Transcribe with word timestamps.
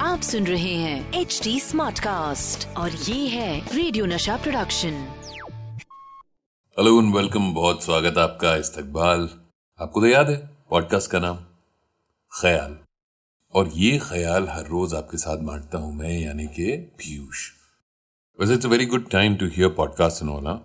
आप 0.00 0.20
सुन 0.22 0.46
रहे 0.46 0.74
हैं 0.74 1.12
एच 1.12 1.40
डी 1.44 1.60
स्मार्ट 1.60 1.98
कास्ट 1.98 2.76
और 2.76 2.90
ये 2.90 3.28
है 3.28 3.76
रेडियो 3.76 4.06
नशा 4.06 4.36
प्रोडक्शन 4.36 4.90
हेलो 6.78 7.02
एंड 7.02 7.14
वेलकम 7.14 7.54
बहुत 7.54 7.84
स्वागत 7.84 8.18
आपका 8.18 8.56
इस्तकबाल। 8.56 9.30
आपको 9.80 10.00
तो 10.00 10.06
याद 10.06 10.30
है 10.30 10.50
पॉडकास्ट 10.70 11.10
का 11.10 11.18
नाम? 11.18 11.36
ख्याल। 12.40 12.78
और 13.54 13.68
ये 13.68 13.98
ख्याल 13.98 14.48
हर 14.48 14.66
रोज 14.66 14.94
आपके 14.94 15.16
साथ 15.16 15.36
बांटता 15.36 15.78
हूँ 15.78 15.94
मैं, 15.94 16.20
यानी 16.20 16.46
कि 16.46 16.76
पीयूष। 16.76 17.50
वैसे 18.40 18.54
it's 18.54 18.66
a 18.66 18.68
very 18.68 18.86
good 18.86 19.10
time 19.10 19.36
to 19.36 19.46
hear 19.46 19.68
podcast 19.68 20.22
and 20.22 20.30
all 20.30 20.60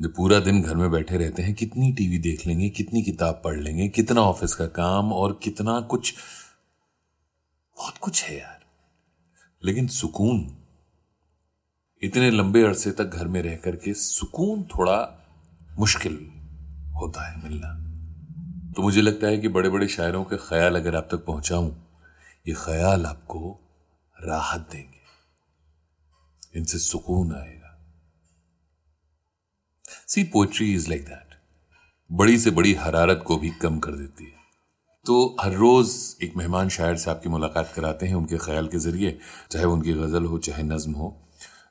जो 0.00 0.08
पूरा 0.08 0.40
दिन 0.40 0.62
घर 0.62 0.76
में 0.76 0.90
बैठे 0.90 1.16
रहते 1.16 1.42
हैं, 1.42 1.54
कितनी 1.54 1.92
टीवी 1.92 2.18
देख 2.18 2.46
लेंगे, 2.46 2.68
कितनी 2.68 3.02
किताब 3.02 3.42
पढ़ 3.44 3.60
लेंगे, 3.60 3.88
कितना 3.88 4.20
ऑफ़िस 4.20 4.54
का 4.54 4.66
काम 4.66 5.12
और 5.12 5.40
कितना 5.42 5.80
कुछ। 5.80 6.14
बहुत 7.76 7.98
कुछ 7.98 8.24
है 8.24 8.38
यार। 8.38 8.60
लेकिन 9.64 9.86
सुकून, 9.86 10.56
इतने 12.02 12.30
लंबे 12.30 12.62
अरसे 12.62 12.92
तक 12.92 13.04
घर 13.04 13.28
में 13.28 13.42
रह 13.42 13.56
करके 13.56 13.94
सुकून 13.94 14.62
थोड़ा 14.62 15.26
मुश्किल 15.78 16.30
होता 16.94 17.28
है 17.28 17.44
मिलना। 17.44 17.84
तो 18.72 18.82
मुझे 18.82 19.02
लगता 19.02 19.26
है 19.26 19.38
कि 19.38 19.48
बड़े 19.48 19.68
बड़े 19.68 19.88
शायरों 19.88 20.24
के 20.24 20.36
ख्याल 20.36 20.76
अगर 20.76 20.96
आप 20.96 21.08
तक 21.10 21.24
पहुंचाऊं, 21.24 21.72
ये 22.48 22.54
ख्याल 22.54 23.06
आपको 23.06 23.60
राहत 24.20 24.68
देंगे। 24.72 25.04
इनसे 26.58 26.78
सुकून 26.78 27.34
आएगा। 27.34 27.63
See 30.08 30.24
poetry 30.24 30.72
is 30.74 30.88
like 30.88 31.04
that 31.04 31.36
बड़ी 32.10 32.38
से 32.38 32.50
बड़ी 32.50 32.72
हरारत 32.74 33.22
को 33.26 33.36
भी 33.36 33.50
कम 33.62 33.78
कर 33.78 33.92
देती 33.92 34.24
है। 34.24 34.42
तो 35.06 35.36
हर 35.40 35.52
रोज 35.54 35.90
एक 36.22 36.36
मेहमान 36.36 36.68
शायर 36.68 36.96
से 36.96 37.10
आपकी 37.10 37.28
मुलाकात 37.28 37.72
कराते 37.74 38.06
हैं 38.06 38.14
उनके 38.14 38.36
ख्याल 38.38 38.66
के 38.66 38.78
ज़रिए, 38.78 39.18
चाहे 39.50 39.64
उनकी 39.64 39.92
गज़ल 39.92 40.24
हो, 40.24 40.38
चाहे 40.38 40.62
नज्म 40.62 40.92
हो। 40.92 41.16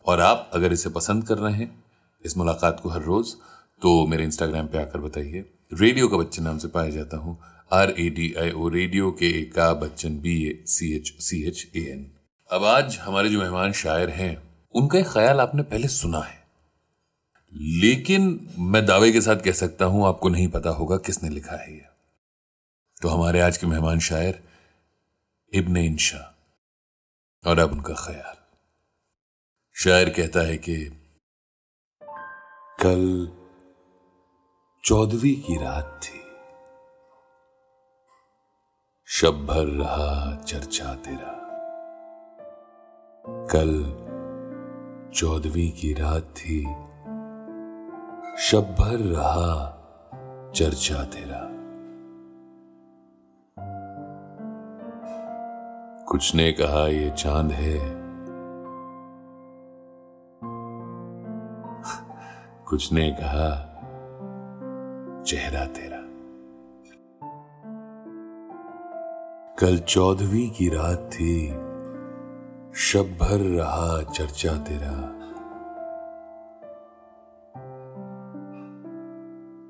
और 0.05 0.21
आप 0.21 0.51
अगर 0.53 0.73
इसे 0.73 0.89
पसंद 0.89 1.27
कर 1.27 1.37
रहे 1.37 1.53
हैं, 1.53 1.83
इस 2.25 2.37
मुलाकात 2.37 2.79
को 2.79 2.89
हर 2.89 3.01
रोज 3.01 3.33
तो 3.81 4.05
मेरे 4.07 4.23
इंस्टाग्राम 4.23 4.67
पे 4.67 4.77
आकर 4.77 4.99
बताइए। 4.99 5.45
रेडियो 5.73 6.07
का 6.07 6.17
बच्चन 6.17 6.43
नाम 6.43 6.57
से 6.57 6.67
पाया 6.67 6.89
जाता 6.89 7.17
हूँ। 7.17 7.37
R 7.71 7.89
A 7.91 8.09
D 8.09 8.33
I 8.39 8.51
O 8.51 8.67
radio 8.69 9.11
के 9.11 9.29
ए 9.39 9.43
का 9.55 9.73
Bachchan 9.75 10.19
B 10.19 10.35
A 10.43 10.53
C 10.67 10.95
H 10.95 11.13
C 11.19 11.41
H 11.47 11.65
A 11.75 11.81
N 11.91 12.05
अब 12.49 12.63
आज 12.65 12.97
हमारे 13.01 13.29
जो 13.29 13.39
मेहमान 13.39 13.71
शायर 13.73 14.09
हैं, 14.09 14.37
उनका 14.75 14.99
एक 14.99 15.07
ख्याल 15.07 15.39
आपने 15.39 15.63
पहले 15.63 15.87
सुना 15.87 16.19
है। 16.19 16.42
लेकिन 17.53 18.55
मैं 18.59 18.85
दावे 18.85 19.11
के 19.11 19.21
साथ 19.21 19.35
कह 19.35 19.51
सकता 19.51 19.85
हूँ, 19.85 20.07
आपको 20.07 20.29
नहीं 20.29 20.47
पता 20.47 20.69
होगा 20.69 20.97
किसने 20.97 21.29
लिखा 21.29 21.55
है 21.55 21.75
यह 21.75 21.89
तो 23.01 23.09
हमारे 23.09 23.41
आज 23.41 23.57
के 23.57 23.67
मेहमान 23.67 23.99
शायर 23.99 24.43
इब्ने 25.53 25.85
इंशा 25.85 26.35
और 27.47 27.59
अब 27.59 27.71
उनका 27.71 27.93
ख्याल। 27.93 28.35
शायर 29.75 30.09
कहता 30.09 30.39
है 30.39 30.57
कि 30.57 30.75
कल 32.79 33.27
चौदहवीं 34.83 35.35
की 35.35 35.55
रात 35.55 35.99
थी। 36.03 36.19
शब 39.07 39.45
भर 39.45 39.65
रहा 39.65 40.35
चर्चा 40.41 40.93
तेरा। 40.95 41.33
कल 43.51 43.71
चौदहवीं 45.15 45.71
की 45.71 45.93
रात 45.93 46.33
थी। 46.37 46.82
शब 48.37 48.61
भर 48.61 48.97
रहा 48.97 49.69
चर्चा 50.55 51.03
तेरा। 51.03 51.49
कुछ 56.05 56.35
ने 56.35 56.51
कहा, 56.51 56.87
ये 56.87 57.09
चाँद 57.09 57.51
है। 57.51 57.79
कुछ 62.65 62.93
ने 62.93 63.11
कहा, 63.11 63.49
चेहरा 65.21 65.65
तेरा। 65.65 65.99
कल 69.59 69.77
चौदहवीं 69.77 70.49
की 70.49 70.69
रात 70.69 71.09
थी, 71.13 71.49
शब 72.75 73.17
भर 73.21 73.37
रहा 73.37 74.03
चर्चा 74.03 74.57
तेरा। 74.57 75.22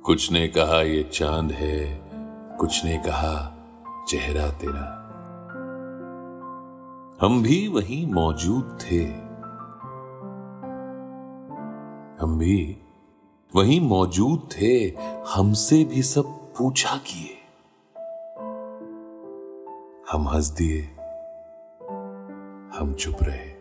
कुछ 0.06 0.32
ने 0.32 0.48
कहा 0.48 0.82
ये 0.82 1.04
चाँद 1.04 1.52
है, 1.52 2.02
कुछ 2.58 2.86
ने 2.86 2.98
कहा 2.98 3.54
चेहरा 4.08 4.50
तेरा। 4.50 5.00
हम 7.22 7.44
भी 7.44 7.68
वहीं 7.68 8.14
मौजूद 8.14 8.78
थे। 8.82 9.06
हम 12.24 12.38
भी 12.38 12.78
वहीं 13.56 13.82
मौजूद 13.82 14.50
थे, 14.52 14.98
हमसे 15.36 15.84
भी 15.84 16.02
सब 16.02 16.24
पूछा 16.58 16.98
किए। 16.98 17.38
हम 20.12 20.28
हंस 20.28 20.50
दिए, 20.50 20.82
हम 22.80 22.94
चुप 23.00 23.18
रहे। 23.24 23.54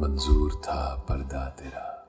मंजूर 0.00 0.52
था 0.54 1.06
पर्दा 1.08 1.48
तेरा। 1.48 1.99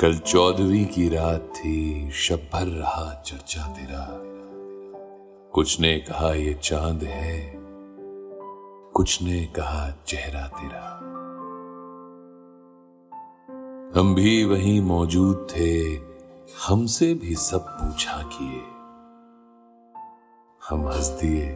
कल 0.00 0.18
चौदहवीं 0.18 0.86
की 0.86 1.08
रात 1.08 1.40
थी, 1.40 2.10
शब 2.10 2.36
भर 2.36 2.66
रहा 2.66 3.22
चर्चा 3.26 3.66
तेरा। 3.66 4.08
कुछ 5.52 5.80
ने 5.80 5.98
कहा 5.98 6.34
ये 6.34 6.54
चाँद 6.54 7.02
है, 7.02 7.52
कुछ 8.94 9.22
ने 9.22 9.46
कहा 9.46 9.90
चेहरा 10.06 10.46
तेरा। 10.48 10.98
हम 14.00 14.14
भी 14.14 14.44
वहीं 14.44 14.80
मौजूद 14.80 15.46
थे, 15.50 15.94
हमसे 16.68 17.14
भी 17.14 17.34
सब 17.34 17.60
पूछा 17.60 18.22
किए। 18.22 18.62
हम 20.68 20.88
हंस 20.88 21.08
दिए, 21.08 21.48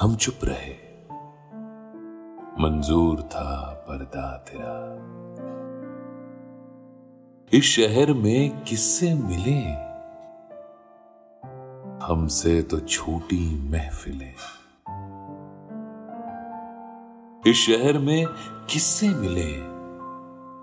हम 0.00 0.16
चुप 0.16 0.38
रहे। 0.44 0.84
मंजूर 2.62 3.22
था 3.22 3.84
पर्दा 3.88 4.36
तेरा। 4.36 5.10
इस 7.52 7.64
शहर 7.64 8.12
में 8.12 8.64
किससे 8.64 9.14
मिले। 9.14 9.60
हमसे 12.06 12.62
तो 12.62 12.80
छोटी 12.80 13.70
महफिलें। 13.70 14.34
इस 17.46 17.56
शहर 17.56 17.98
में 17.98 18.26
किससे 18.70 19.08
मिले। 19.08 19.56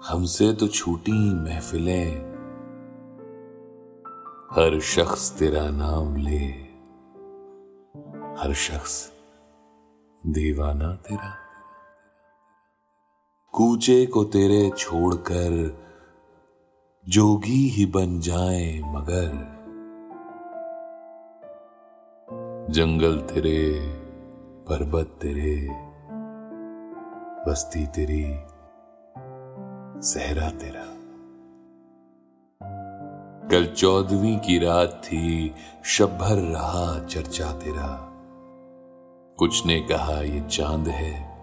हमसे 0.07 0.53
तो 0.53 0.67
छोटी 0.67 1.33
महफिलें। 1.33 2.11
हर 4.51 4.79
शख्स 4.79 5.31
तेरा 5.39 5.69
नाम 5.69 6.15
ले। 6.15 6.45
हर 8.41 8.53
शख्स 8.53 9.13
दीवाना 10.25 10.95
तेरा। 10.95 11.35
कूचे 13.51 14.05
को 14.05 14.23
तेरे 14.23 14.71
छोड़कर 14.77 15.81
जोगी 17.09 17.67
ही 17.69 17.85
बन 17.85 18.19
जाए 18.19 18.81
मगर। 18.85 19.31
जंगल 22.69 23.17
तेरे, 23.17 23.79
पर्वत 24.69 25.05
तेरे, 25.05 25.69
बस्ती 27.47 27.87
तेरी, 27.87 28.35
सहरा 30.01 30.49
तेरा। 30.49 30.85
कल 33.47 33.65
चौदहवीं 33.65 34.39
की 34.39 34.59
रात 34.59 35.01
थी, 35.05 35.55
शब 35.83 36.17
भर 36.17 36.35
रहा 36.35 37.05
चर्चा 37.05 37.51
तेरा। 37.51 38.09
कुछ 39.37 39.65
ने 39.65 39.81
कहा, 39.81 40.21
ये 40.21 40.41
चाँद 40.41 40.87
है। 40.87 41.37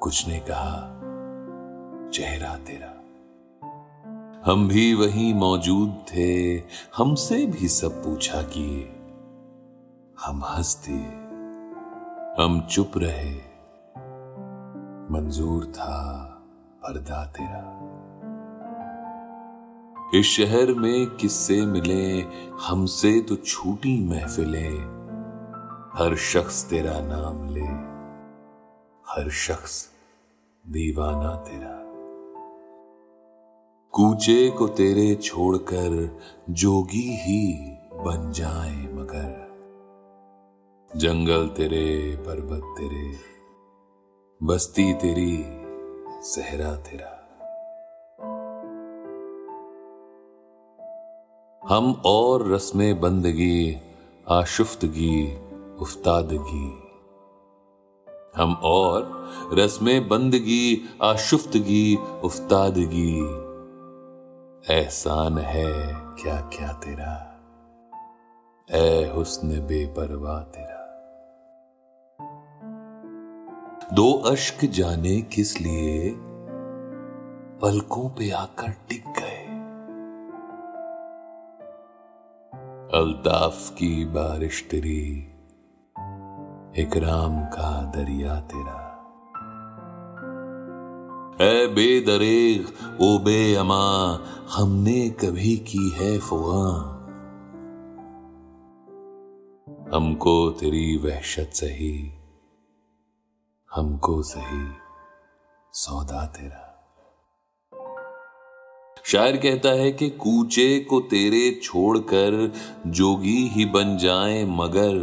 कुछ 0.00 0.28
ने 0.28 0.38
कहा, 0.38 1.00
चेहरा 2.10 2.56
तेरा। 2.56 2.97
हम 4.48 4.68
भी 4.68 4.94
वहीं 4.94 5.34
मौजूद 5.34 6.04
थे, 6.14 6.56
हमसे 6.96 7.46
भी 7.46 7.68
सब 7.68 8.04
पूछा 8.04 8.42
किए। 8.42 8.96
हम 10.24 10.44
हंस 10.44 10.86
दिए 10.88 11.06
हम 12.42 12.60
चुप 12.60 12.92
रहे। 12.96 13.34
मंजूर 15.10 15.64
था 15.64 16.24
पर्दा 16.82 17.24
तेरा। 17.24 17.64
इस 20.14 20.26
शहर 20.26 20.72
में 20.72 21.06
किससे 21.06 21.66
मिले, 21.66 22.20
हमसे 22.68 23.20
तो 23.20 23.36
छूटी 23.36 24.08
महफिलें। 24.08 24.78
हर 25.94 26.16
शख्स 26.16 26.64
तेरा 26.70 27.00
नाम 27.00 27.48
ले, 27.48 27.66
हर 29.12 29.30
शख्स 29.30 29.88
दीवाना 30.68 31.36
तेरा। 31.36 31.77
कूचे 33.98 34.50
को 34.50 34.68
तेरे 34.68 35.14
छोड़कर 35.14 36.18
जोगी 36.50 37.16
ही 37.16 37.52
बन 37.94 38.32
जाए 38.32 38.76
मगर। 38.76 39.48
जंगल 40.96 41.48
तेरे, 41.48 42.16
पर्वत 42.16 42.62
तेरे, 42.62 43.14
बस्ती 44.42 44.94
तेरी, 44.94 45.44
सहरा 46.22 46.76
तेरा। 46.76 47.14
हम 51.68 52.02
और 52.06 52.52
रस्म 52.52 52.94
बंदगी, 52.94 53.76
आशुफ्तगी, 54.28 55.36
उफ्तादगी। 55.80 56.82
हम 58.36 58.60
और 58.64 59.28
रस्म 59.52 59.86
बंदगी, 59.86 60.88
आशुफ्तगी, 61.02 61.98
उफ्तादगी। 62.24 63.47
एहसान 64.70 65.38
है 65.38 65.72
क्या 65.94 66.40
क्या 66.40 66.72
तेरा? 66.72 67.40
ए 68.70 69.12
हुस्न 69.14 69.48
बेपरवाह 69.48 70.42
तेरा। 70.42 70.82
दो 73.92 74.12
अश्क 74.12 74.64
जाने 74.64 75.20
किस 75.20 75.60
लिए 75.60 76.14
पलकों 77.62 78.10
पे 78.10 78.30
आकर 78.30 78.70
टिक 78.70 79.04
गए। 79.06 79.44
अल्ताफ 82.98 83.70
की 83.70 84.04
बारिश 84.04 84.68
तेरी, 84.70 85.32
इकराम 86.82 87.44
का 87.44 87.84
दरिया 87.84 88.40
तेरा। 88.40 88.87
ए 91.40 91.66
बेदरेग, 91.66 92.66
ओ 93.00 93.18
बे 93.18 93.54
अमा 93.54 93.84
हमने 94.50 95.10
कभी 95.10 95.56
की 95.56 95.90
है 95.90 96.18
फुआ 96.18 96.64
हमको 99.94 100.50
तेरी 100.50 100.96
वहशत 100.96 101.50
सही, 101.52 102.12
हमको 103.70 104.22
सही 104.22 104.66
सौदा 105.72 106.24
तेरा। 106.26 106.64
शायर 109.04 109.36
कहता 109.36 109.68
है 109.68 109.92
कि 109.92 110.08
कूचे 110.10 110.78
को 110.80 111.00
तेरे 111.00 111.60
छोड़कर 111.62 112.52
जोगी 112.86 113.46
ही 113.48 113.64
बन 113.64 113.96
जाए, 113.96 114.44
मगर 114.44 114.98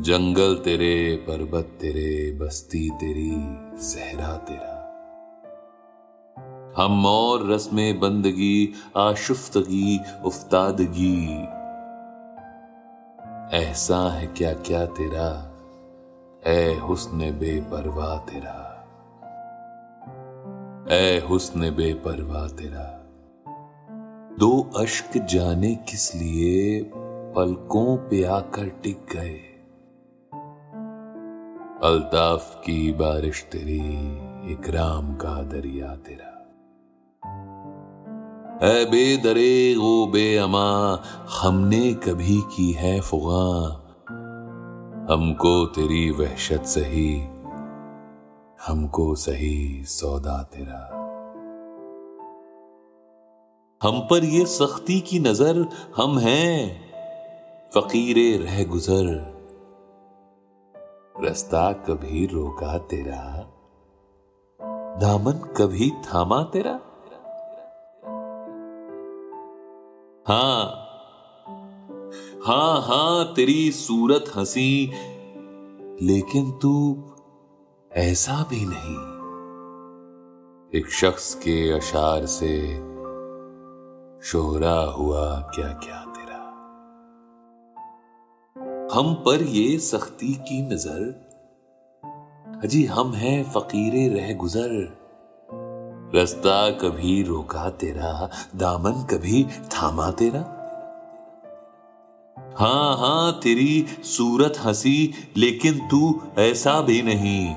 जंगल 0.00 0.54
तेरे, 0.54 1.16
पर्वत 1.16 1.76
तेरे, 1.80 2.38
बस्ती 2.38 2.88
तेरी 2.90 3.32
सहरा 3.82 4.36
तेरा। 4.36 4.73
हम 6.76 7.06
और 7.06 7.50
रस्म 7.50 7.76
बंदगी, 7.76 8.74
आशुफ्तगी, 8.96 10.00
उफ्तादगी। 10.24 11.42
ऐसा 13.56 14.12
है 14.12 14.26
क्या 14.26 14.52
क्या 14.52 14.86
तेरा? 14.86 15.50
ए 16.46 16.74
हुस्न 16.74 17.18
बेपरवाह 17.18 18.18
तेरा। 18.18 18.70
ए 20.90 21.26
हुस्न 21.28 21.60
बेपरवाह 21.70 22.48
तेरा। 22.48 23.00
दो 24.38 24.70
अश्क 24.76 25.18
जाने 25.18 25.74
किस 25.74 26.14
लिए 26.14 26.90
पलकों 27.36 27.96
पे 27.96 28.24
आकर 28.24 28.68
टिक 28.68 29.06
गए। 29.12 29.50
अल्ताफ 31.88 32.54
की 32.54 32.92
बारिश 32.92 33.48
तेरी, 33.52 34.16
इकराम 34.52 35.14
का 35.14 35.42
दरिया 35.42 35.96
तेरा। 35.96 36.33
ए 38.54 38.84
बेदरे 38.84 39.76
ओ 39.76 40.06
बे 40.06 40.36
अमा 40.36 41.02
हमने 41.40 41.94
कभी 41.94 42.40
की 42.40 42.70
है 42.72 43.00
फुगा। 43.00 43.46
हमको 45.14 45.66
तेरी 45.66 46.10
वहशत 46.10 46.64
सही, 46.64 47.16
हमको 48.66 49.14
सही 49.14 49.84
सौदा 49.84 50.42
तेरा। 50.42 50.80
हम 53.82 54.00
पर 54.00 54.24
ये 54.24 54.46
सख्ती 54.46 55.00
की 55.00 55.18
नज़र 55.18 55.68
हम 55.96 56.18
हैं, 56.18 56.80
फकीरे 57.74 58.36
रह 58.36 58.64
गुजर। 58.64 59.12
रास्ता 61.24 61.72
कभी 61.72 62.26
रोका 62.26 62.78
तेरा, 62.78 63.22
दामन 65.00 65.54
कभी 65.56 65.90
थामा 65.90 66.42
तेरा। 66.42 66.80
हाँ। 70.26 70.64
हाँ 72.46 72.82
हाँ 72.82 73.34
तेरी 73.34 73.72
सूरत 73.72 74.24
हँसी। 74.36 74.92
लेकिन 76.02 76.52
तू 76.52 77.04
ऐसा 77.92 78.46
भी 78.50 78.66
नहीं। 78.68 78.96
एक 80.80 80.90
शख्स 80.90 81.34
के 81.34 81.72
अशार 81.72 82.26
से 82.26 82.76
शोहरा 84.22 84.80
हुआ 84.80 85.40
क्या 85.40 85.68
क्या 85.68 86.04
तेरा। 86.04 86.42
हम 88.92 89.14
पर 89.14 89.42
ये 89.42 89.78
सख्ती 89.78 90.34
की 90.34 90.74
नज़र। 90.74 91.24
अजी, 92.64 92.84
हम 92.84 93.12
हैं 93.12 93.50
फकीरे 93.50 94.08
रह 94.08 94.34
गुजर। 94.34 95.03
रास्ता 96.14 96.70
कभी 96.70 97.22
रोका 97.22 97.70
तेरा, 97.70 98.30
दामन 98.56 98.92
कभी 98.92 99.44
थामा 99.44 100.10
तेरा। 100.10 100.40
हाँ 102.58 102.96
हाँ 102.96 103.32
तेरी 103.32 103.86
सूरत 104.04 104.54
हँसी, 104.64 105.14
लेकिन 105.36 105.88
तू 105.88 106.22
ऐसा 106.38 106.80
भी 106.80 107.02
नहीं। 107.02 107.50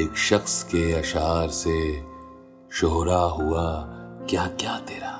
एक 0.00 0.16
शख्स 0.16 0.62
के 0.62 0.92
अशार 0.92 1.48
से 1.48 2.02
शोहरा 2.72 3.20
हुआ 3.20 3.64
क्या 4.30 4.46
क्या 4.46 4.78
तेरा। 4.78 5.12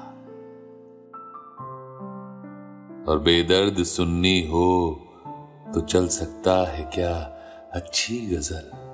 और 3.08 3.18
बेदर्द 3.18 3.84
सुननी 3.84 4.40
हो 4.46 5.00
तो 5.74 5.80
चल 5.80 6.08
सकता 6.08 6.70
है 6.70 6.90
क्या 6.94 7.14
अच्छी 7.72 8.18
गज़ल। 8.18 8.85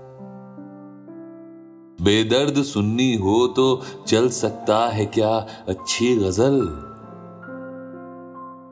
बेदर्द 2.02 2.62
सुन्नी 2.62 3.16
हो 3.16 3.46
तो 3.46 3.86
चल 4.08 4.30
सकता 4.30 4.88
है 4.88 5.06
क्या 5.06 5.36
अच्छी 5.68 6.16
गज़ल? 6.16 6.68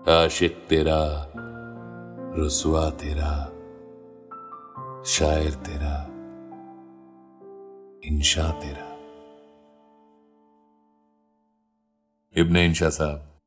आशिक 0.08 0.66
तेरा 0.68 1.32
रसुआ 2.36 2.90
तेरा, 2.90 3.44
शायर 5.06 5.54
तेरा, 5.54 6.06
इंशा 8.04 8.50
तेरा। 8.50 8.90
इब्न 12.36 12.56
इंशा 12.56 12.90
साहब, 12.90 13.38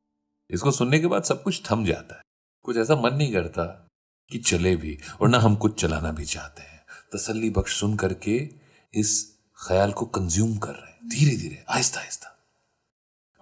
इसको 0.50 0.72
सुनने 0.72 1.00
के 1.00 1.08
बाद 1.08 1.24
सब 1.24 1.44
कुछ 1.44 1.72
थम 1.72 1.86
जाता 1.86 2.16
है। 2.16 2.22
कुछ 2.64 2.78
ऐसा 2.78 2.96
मन 2.96 3.16
नहीं 3.16 3.34
करता 3.34 3.88
कि 4.32 4.38
चले 4.38 4.76
भी, 4.76 4.98
और 5.22 5.30
ना 5.30 5.40
हम 5.40 5.56
कुछ 5.56 5.82
चलाना 5.82 6.12
भी 6.12 6.26
चाहते 6.26 6.62
हैं। 6.62 6.82
तसल्ली 7.14 7.50
बख्श 7.50 7.80
सुन 7.80 7.96
करके 7.96 8.50
इस 8.94 9.33
ख्याल 9.64 9.92
को 9.92 10.06
कंज्यूम 10.18 10.58
कर 10.58 10.72
रहे 10.72 10.92
हैं। 10.92 11.10
धीरे 11.10 11.36
धीरे 11.38 11.64
Aahista 11.70 12.00
Aahista 12.00 12.36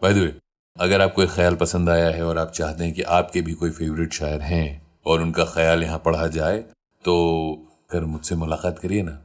by 0.02 0.14
the 0.14 0.18
way 0.18 0.34
अगर 0.78 1.02
आपको 1.02 1.24
एक 1.24 1.30
ख्याल 1.30 1.56
पसंद 1.56 1.90
आया 1.90 2.10
है 2.10 2.26
और 2.26 2.38
आप 2.38 2.52
चाहते 2.52 2.84
हैं 2.84 2.94
कि 2.94 3.02
आपके 3.16 3.42
भी 3.42 3.54
कोई 3.54 3.72
फेवरेट 3.72 4.14
शायर 4.14 4.42
हैं 4.42 4.68
और 5.06 5.22
उनका 5.22 5.46
ख्याल 5.46 5.84
यहाँ 5.84 6.02
पढ़ा 6.06 6.28
जाए 6.28 6.58
तो 7.06 7.14
कर 7.92 8.06
मुझसे 8.06 8.36
मुलाकात 8.36 8.80
करिए 8.80 9.02
ना। 9.04 9.20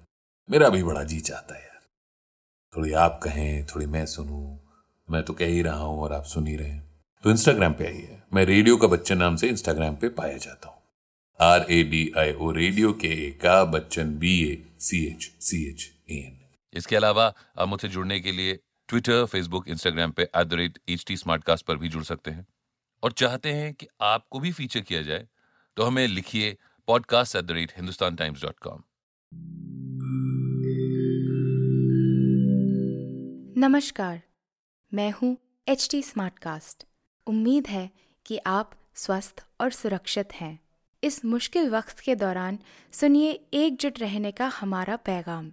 मेरा 0.49 0.69
भी 0.69 0.83
बड़ा 0.83 1.03
जी 1.03 1.19
चाहता 1.21 1.55
है 1.55 1.61
यार। 1.61 1.81
थोड़ी 2.75 2.93
आप 2.95 3.21
कहें, 3.23 3.67
थोड़ी 3.67 3.87
मैं 3.87 4.05
सुनूं। 4.07 4.57
मैं 5.09 5.23
तो 5.23 5.33
कह 5.33 5.47
ही 5.47 5.63
रहा 5.63 5.85
हूँ 5.85 6.01
और 6.03 6.13
आप 6.13 6.25
सुन 6.25 6.47
ही 6.47 6.57
रहे 6.57 6.69
हैं। 6.69 6.85
तो 7.25 7.31
इंस्टाग्राम 7.31 7.73
पे 7.73 7.87
आइए। 7.87 8.19
मैं 8.35 8.45
रेडियो 8.45 8.77
का 8.77 8.87
बच्चन 8.87 9.19
नाम 9.19 9.37
से 9.37 9.49
इंस्टाग्राम 9.49 9.97
पे 9.97 10.09
पाया 10.09 10.37
जाता 10.39 10.69
हूँ। 10.69 10.77
R 11.41 11.67
A 11.71 11.83
D 11.85 12.11
I 12.19 12.33
O 12.33 12.51
radio 12.53 12.93
के 12.95 13.15
का 13.41 13.63
Bachchan 13.73 14.19
B 14.19 14.41
A 14.43 14.59
C 14.81 15.05
H 15.07 15.31
C 15.41 15.65
H 15.69 15.91
A 16.11 16.15
N 16.17 16.39
इसके 16.77 16.97
अलावा 16.97 17.33
आप 17.59 17.69
मुझसे 17.69 17.89
जुड़ने 17.89 18.21
के 18.21 18.33
लिए 18.33 18.59
ट्विटर 18.89 19.25
फेसबुक 19.25 19.69
इंस्टाग्राम 19.69 20.11
पे 20.11 20.23
at 20.23 20.47
the 20.47 20.55
rate 20.55 20.79
H 20.89 21.05
T 21.09 21.17
पर 21.29 21.77
भी 21.77 21.89
जुड़ 21.89 22.05
सकते 22.05 22.31
हैं। 22.31 22.47
और 23.03 23.13
चाहते 23.13 23.53
हैं 23.53 23.73
कि 23.75 23.87
आपको 24.01 24.41
भी 24.41 24.53
फीचर 24.53 24.81
किया 24.81 25.03
जाए 25.03 25.27
तो 25.77 25.83
हमें 25.83 26.07
लिखिए 26.09 26.57
podcast 26.89 27.37
at 27.37 27.45
the 27.45 27.51
rate 27.51 27.73
Hindustan 27.77 28.17
Times 28.17 28.43
dot 28.43 28.59
com 28.59 28.83
नमस्कार, 33.59 34.21
मैं 34.93 35.11
हूँ 35.13 35.37
एच 35.69 35.89
टी 35.91 36.03
उम्मीद 37.27 37.67
है 37.67 37.91
कि 38.27 38.39
आप 38.47 38.71
स्वस्थ 38.95 39.45
और 39.61 39.71
सुरक्षित 39.71 40.33
हैं। 40.35 40.59
इस 41.03 41.25
मुश्किल 41.25 41.71
वक्त 41.71 42.01
के 42.01 42.15
दौरान 42.15 42.59
सुनिए 42.93 43.31
एकजुट 43.55 44.01
रहने 44.01 44.33
का 44.33 44.47
हमारा 44.47 44.97
पैगाम। 44.97 45.53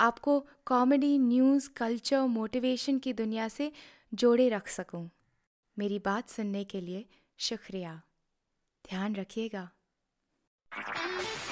आपको 0.00 0.38
कॉमेडी 0.66 1.18
न्यूज़ 1.18 1.68
कल्चर 1.76 2.20
मोटिवेशन 2.28 2.98
की 2.98 3.12
दुनिया 3.12 3.48
से 3.48 3.72
जोड़े 4.14 4.48
रख 4.48 4.68
सकूँ। 4.68 5.08
मेरी 5.76 5.98
बात 5.98 6.28
सुनने 6.28 6.64
के 6.64 6.80
लिए 6.80 7.04
शुक्रिया 7.38 8.00
ध्यान 8.84 9.14
रखिएगा 9.16 9.68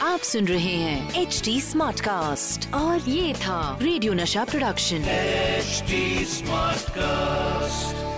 आप 0.02 0.20
सुन 0.20 0.48
रहे 0.48 0.74
हैं 0.76 1.22
एच 1.22 1.40
डी 1.44 1.60
स्मार्ट 1.60 2.00
कास्ट 2.00 2.74
और 2.74 3.08
ये 3.08 3.34
था 3.34 3.78
radio 3.82 4.12
Nasha 4.12 4.44
production 4.44 5.04
H 5.08 5.82
smart 6.28 6.90
Smartcast. 6.90 8.17